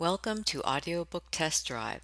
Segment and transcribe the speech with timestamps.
[0.00, 2.00] Welcome to Audiobook Test Drive.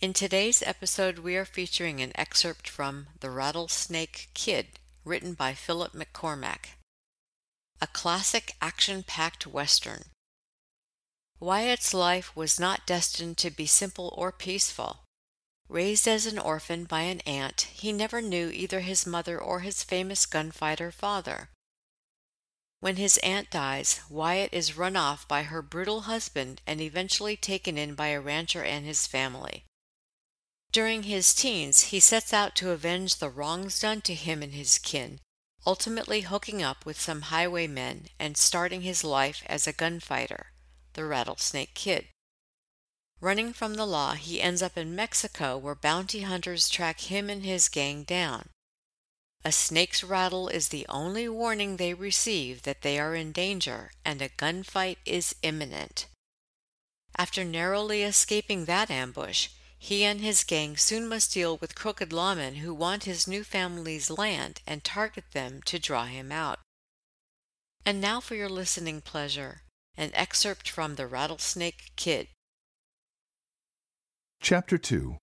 [0.00, 5.92] In today's episode, we are featuring an excerpt from The Rattlesnake Kid, written by Philip
[5.92, 6.76] McCormack.
[7.80, 10.04] A classic action packed Western.
[11.40, 15.00] Wyatt's life was not destined to be simple or peaceful.
[15.68, 19.82] Raised as an orphan by an aunt, he never knew either his mother or his
[19.82, 21.48] famous gunfighter father.
[22.86, 27.76] When his aunt dies, Wyatt is run off by her brutal husband and eventually taken
[27.76, 29.64] in by a rancher and his family.
[30.70, 34.78] During his teens, he sets out to avenge the wrongs done to him and his
[34.78, 35.18] kin,
[35.66, 40.52] ultimately hooking up with some highwaymen and starting his life as a gunfighter,
[40.92, 42.06] the Rattlesnake Kid.
[43.20, 47.44] Running from the law, he ends up in Mexico where bounty hunters track him and
[47.44, 48.50] his gang down.
[49.46, 54.20] A snake's rattle is the only warning they receive that they are in danger and
[54.20, 56.06] a gunfight is imminent.
[57.16, 62.56] After narrowly escaping that ambush, he and his gang soon must deal with crooked lawmen
[62.56, 66.58] who want his new family's land and target them to draw him out.
[67.84, 69.62] And now for your listening pleasure
[69.96, 72.26] an excerpt from The Rattlesnake Kid.
[74.40, 75.18] Chapter 2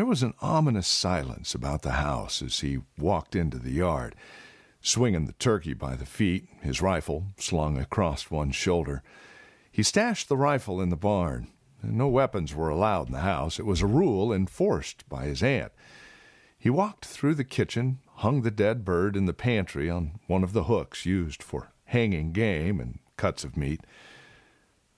[0.00, 4.14] There was an ominous silence about the house as he walked into the yard,
[4.80, 9.02] swinging the turkey by the feet, his rifle slung across one shoulder.
[9.70, 11.48] He stashed the rifle in the barn.
[11.82, 13.58] No weapons were allowed in the house.
[13.58, 15.72] It was a rule enforced by his aunt.
[16.58, 20.54] He walked through the kitchen, hung the dead bird in the pantry on one of
[20.54, 23.82] the hooks used for hanging game and cuts of meat.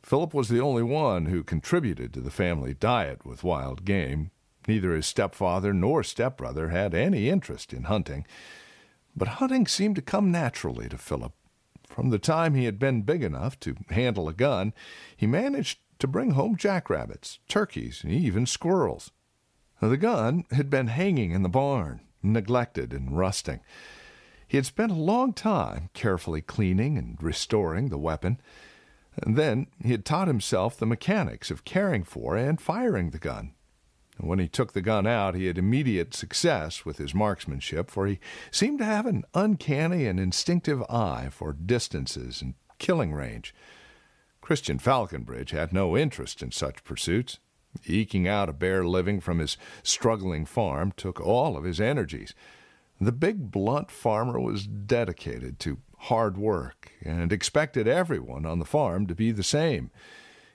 [0.01, 4.31] Philip was the only one who contributed to the family diet with wild game.
[4.67, 8.27] Neither his stepfather nor stepbrother had any interest in hunting.
[9.17, 11.33] But hunting seemed to come naturally to Philip.
[11.87, 14.73] From the time he had been big enough to handle a gun,
[15.17, 19.11] he managed to bring home jackrabbits, turkeys, and even squirrels.
[19.81, 23.61] The gun had been hanging in the barn, neglected and rusting.
[24.47, 28.41] He had spent a long time carefully cleaning and restoring the weapon.
[29.23, 33.55] And then he had taught himself the mechanics of caring for and firing the gun.
[34.23, 38.07] And when he took the gun out, he had immediate success with his marksmanship, for
[38.07, 38.21] he
[38.53, 43.53] seemed to have an uncanny and instinctive eye for distances and killing range.
[44.41, 47.41] Christian Falconbridge had no interest in such pursuits.
[47.85, 52.33] Eking out a bare living from his struggling farm took all of his energies.
[53.01, 59.09] The big, blunt farmer was dedicated to hard work and expected everyone on the farm
[59.09, 59.91] to be the same.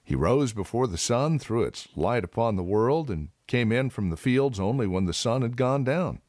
[0.05, 4.09] He rose before the sun threw its light upon the world and came in from
[4.09, 6.21] the fields only when the sun had gone down.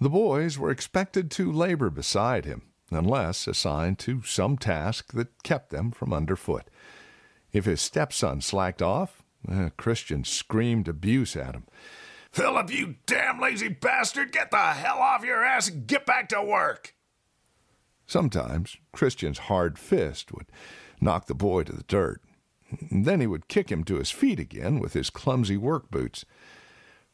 [0.00, 5.70] The boys were expected to labor beside him, unless assigned to some task that kept
[5.70, 6.68] them from underfoot.
[7.52, 9.22] If his stepson slacked off,
[9.76, 11.64] Christian screamed abuse at him.
[12.30, 16.42] Philip, you damn lazy bastard, get the hell off your ass and get back to
[16.42, 16.94] work.
[18.06, 20.46] Sometimes Christian's hard fist would
[21.00, 22.22] knock the boy to the dirt.
[22.90, 26.24] Then he would kick him to his feet again with his clumsy work boots.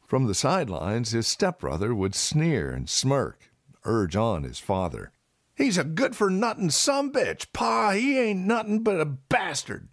[0.05, 3.51] From the sidelines, his stepbrother would sneer and smirk,
[3.85, 5.11] urge on his father.
[5.55, 7.51] He's a good for nothing some bitch.
[7.53, 9.89] Pa, he ain't nothing but a bastard.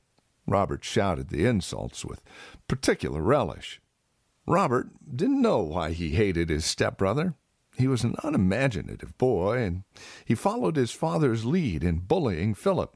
[0.47, 2.23] Robert shouted the insults with
[2.69, 3.81] particular relish.
[4.47, 7.35] Robert didn't know why he hated his stepbrother.
[7.77, 9.83] He was an unimaginative boy, and
[10.25, 12.96] he followed his father's lead in bullying Philip.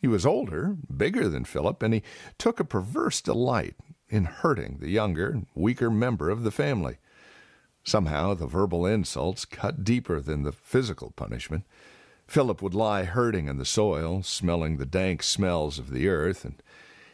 [0.00, 2.02] He was older, bigger than Philip, and he
[2.38, 3.76] took a perverse delight
[4.08, 6.96] in hurting the younger, weaker member of the family.
[7.84, 11.64] Somehow the verbal insults cut deeper than the physical punishment.
[12.26, 16.62] Philip would lie hurting in the soil, smelling the dank smells of the earth, and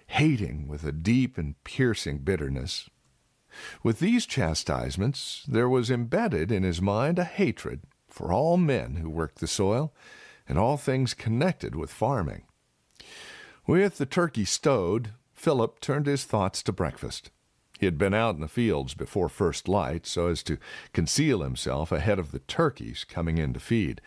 [0.08, 2.88] hating with a deep and piercing bitterness.
[3.82, 9.10] With these chastisements, there was embedded in his mind a hatred for all men who
[9.10, 9.92] worked the soil
[10.48, 12.42] and all things connected with farming.
[13.66, 17.30] With the turkey stowed, Philip turned his thoughts to breakfast.
[17.78, 20.59] He had been out in the fields before first light so as to
[20.92, 24.01] conceal himself ahead of the turkeys coming in to feed.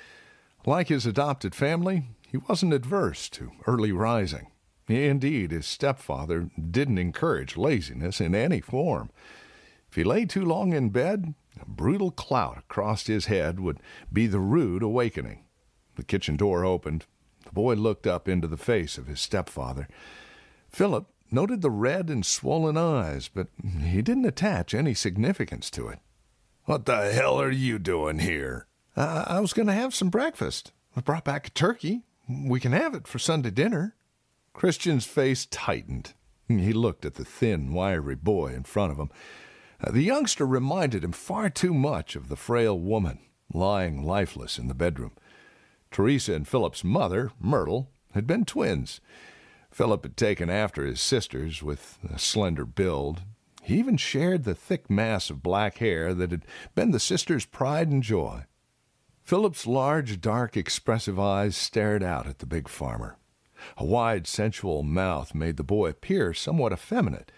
[0.66, 4.48] Like his adopted family, he wasn't adverse to early rising.
[4.88, 9.12] Indeed, his stepfather didn't encourage laziness in any form.
[9.90, 13.80] If he lay too long in bed, a brutal clout across his head would
[14.12, 15.44] be the rude awakening.
[15.96, 17.06] The kitchen door opened.
[17.46, 19.88] The boy looked up into the face of his stepfather.
[20.70, 23.48] Philip noted the red and swollen eyes, but
[23.82, 26.00] he didn't attach any significance to it.
[26.66, 28.68] What the hell are you doing here?
[28.96, 30.72] Uh, I was going to have some breakfast.
[30.96, 32.04] I brought back a turkey.
[32.28, 33.96] We can have it for Sunday dinner.
[34.54, 36.14] Christian's face tightened.
[36.48, 39.10] He looked at the thin, wiry boy in front of him.
[39.82, 43.20] Uh, the youngster reminded him far too much of the frail woman
[43.54, 45.12] lying lifeless in the bedroom.
[45.92, 49.02] Teresa and Philip's mother, Myrtle, had been twins.
[49.72, 53.22] Philip had taken after his sisters with a slender build.
[53.62, 56.46] He even shared the thick mass of black hair that had
[56.76, 58.46] been the sisters' pride and joy.
[59.24, 63.18] Philip's large, dark, expressive eyes stared out at the big farmer.
[63.78, 67.32] A wide, sensual mouth made the boy appear somewhat effeminate,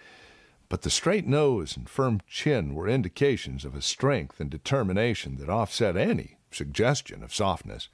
[0.70, 5.50] but the straight nose and firm chin were indications of a strength and determination that
[5.50, 7.90] offset any suggestion of softness.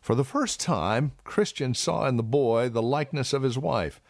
[0.00, 4.00] For the first time, Christian saw in the boy the likeness of his wife.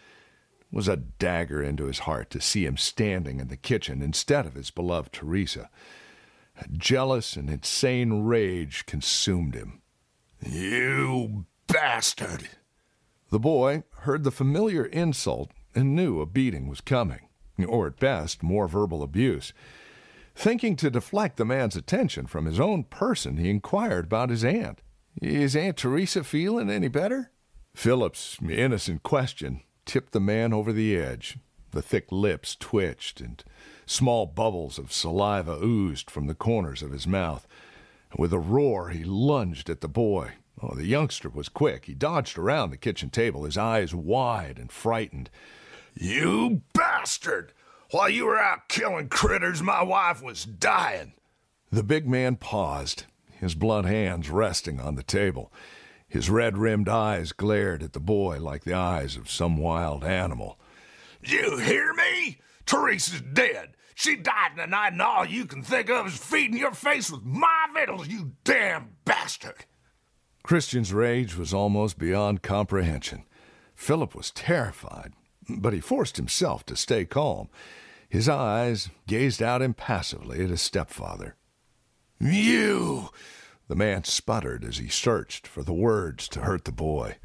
[0.61, 4.47] It was a dagger into his heart to see him standing in the kitchen instead
[4.47, 5.69] of his beloved Teresa.
[6.61, 9.83] A jealous and insane rage consumed him.
[10.47, 12.49] You bastard!
[13.31, 17.29] The boy heard the familiar insult and knew a beating was coming,
[17.67, 19.53] or at best, more verbal abuse.
[20.35, 24.81] Thinking to deflect the man's attention from his own person, he inquired about his aunt.
[25.21, 27.31] Is Aunt Teresa feeling any better?
[27.75, 31.39] Philip's innocent question tipped the man over the edge.
[31.73, 33.43] The thick lips twitched, and
[33.87, 37.47] small bubbles of saliva oozed from the corners of his mouth.
[38.17, 40.33] With a roar, he lunged at the boy.
[40.63, 41.87] Oh, the youngster was quick.
[41.87, 45.31] He dodged around the kitchen table, his eyes wide and frightened.
[45.95, 47.53] You bastard!
[47.91, 51.15] While you were out killing critters, my wife was dying.
[51.71, 53.05] The big man paused,
[53.41, 55.53] his blunt hands resting on the table.
[56.07, 60.59] His red rimmed eyes glared at the boy like the eyes of some wild animal.
[61.23, 62.41] You hear me?
[62.67, 63.77] Teresa's dead.
[63.95, 67.11] She died in the night, and all you can think of is feeding your face
[67.11, 69.67] with my victuals, you damn bastard.
[70.43, 73.25] Christian's rage was almost beyond comprehension.
[73.75, 75.13] Philip was terrified,
[75.49, 77.49] but he forced himself to stay calm.
[78.09, 81.37] His eyes gazed out impassively at his stepfather.
[82.21, 83.09] You!
[83.69, 87.17] The man sputtered as he searched for the words to hurt the boy.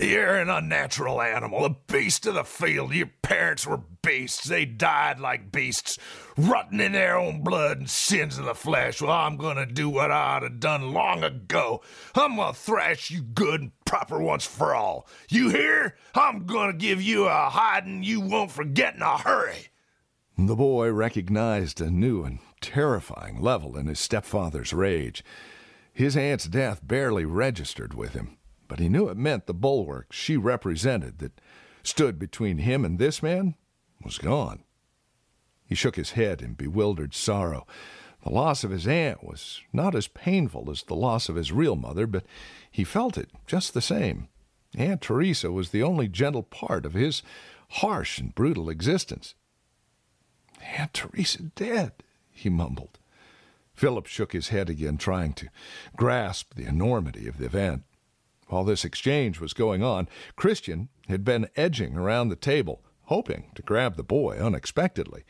[0.00, 2.94] You're an unnatural animal, a beast of the field.
[2.94, 4.46] Your parents were beasts.
[4.46, 5.98] They died like beasts,
[6.36, 9.02] rotting in their own blood and sins of the flesh.
[9.02, 11.82] Well, I'm going to do what I ought to done long ago.
[12.14, 15.08] I'm to thrash you good and proper once for all.
[15.30, 15.96] You hear?
[16.14, 19.68] I'm to give you a hiding you won't forget in a hurry.
[20.36, 25.24] The boy recognized a new and terrifying level in his stepfather's rage.
[25.92, 28.36] His aunt's death barely registered with him,
[28.68, 31.40] but he knew it meant the bulwark she represented that
[31.82, 33.54] stood between him and this man
[34.02, 34.62] was gone.
[35.66, 37.66] He shook his head in bewildered sorrow.
[38.22, 41.76] The loss of his aunt was not as painful as the loss of his real
[41.76, 42.24] mother, but
[42.70, 44.28] he felt it just the same.
[44.76, 47.22] Aunt Teresa was the only gentle part of his
[47.68, 49.34] harsh and brutal existence.
[50.76, 51.92] Aunt Teresa dead,
[52.38, 52.98] he mumbled.
[53.74, 55.48] Philip shook his head again, trying to
[55.96, 57.84] grasp the enormity of the event.
[58.48, 63.62] While this exchange was going on, Christian had been edging around the table, hoping to
[63.62, 65.24] grab the boy unexpectedly.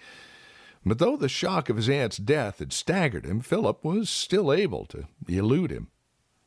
[0.87, 4.87] But though the shock of his aunt's death had staggered him, Philip was still able
[4.87, 5.89] to elude him.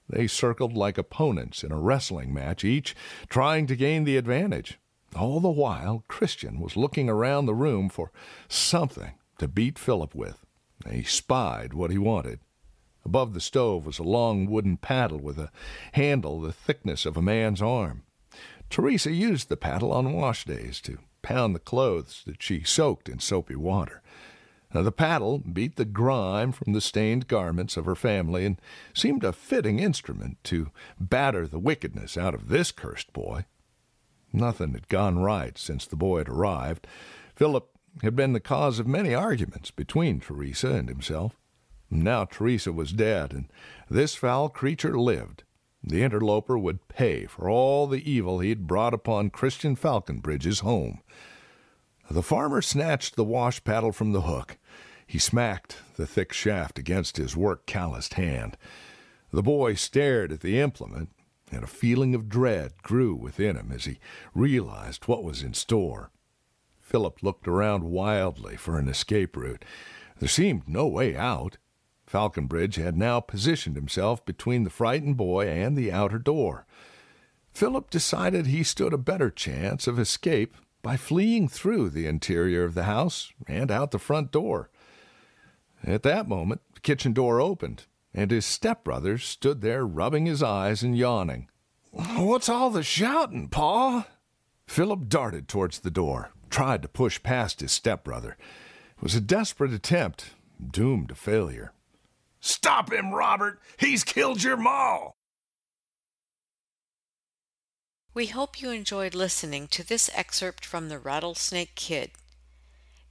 [0.10, 2.96] They circled like opponents in a wrestling match, each
[3.30, 4.80] trying to gain the advantage.
[5.16, 8.12] All the while, Christian was looking around the room for
[8.48, 10.46] something to beat Philip with.
[10.90, 12.40] He spied what he wanted.
[13.04, 15.52] Above the stove was a long wooden paddle with a
[15.94, 18.04] handle the thickness of a man's arm.
[18.70, 23.20] Teresa used the paddle on wash days to pound the clothes that she soaked in
[23.20, 24.02] soapy water.
[24.74, 28.62] Now, the paddle beat the grime from the stained garments of her family and
[28.94, 33.46] seemed a fitting instrument to batter the wickedness out of this cursed boy.
[34.32, 36.88] Nothing had gone right since the boy had arrived.
[37.36, 37.71] Philip
[38.02, 41.38] had been the cause of many arguments between Teresa and himself.
[41.90, 43.52] Now Teresa was dead, and
[43.90, 45.44] this foul creature lived.
[45.84, 51.02] The interloper would pay for all the evil he had brought upon Christian Falconbridge's home.
[52.10, 54.58] The farmer snatched the wash paddle from the hook.
[55.08, 58.58] He smacked the thick shaft against his work calloused hand.
[59.32, 61.10] The boy stared at the implement,
[61.52, 64.00] and a feeling of dread grew within him as he
[64.34, 66.12] realized what was in store.
[66.92, 69.64] Philip looked around wildly for an escape route.
[70.20, 71.56] There seemed no way out.
[72.06, 76.66] Falconbridge had now positioned himself between the frightened boy and the outer door.
[77.54, 82.74] Philip decided he stood a better chance of escape by fleeing through the interior of
[82.74, 84.70] the house and out the front door.
[85.86, 90.84] At that moment, the kitchen door opened, and his stepbrother stood there rubbing his eyes
[90.84, 91.48] and yawning.
[91.92, 94.08] What's all the shouting, Pa?
[94.68, 96.34] Philip darted towards the door.
[96.52, 98.38] Tried to push past his stepbrother.
[98.98, 100.32] It was a desperate attempt,
[100.62, 101.74] doomed to failure.
[102.40, 103.60] Stop him, Robert!
[103.78, 105.10] He's killed your ma!
[108.14, 112.12] We hope you enjoyed listening to this excerpt from The Rattlesnake Kid.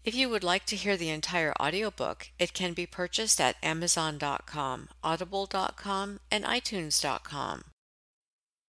[0.04, 4.88] If you would like to hear the entire audiobook, it can be purchased at Amazon.com,
[5.02, 7.64] Audible.com, and iTunes.com.